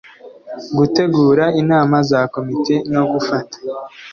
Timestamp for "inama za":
1.61-2.21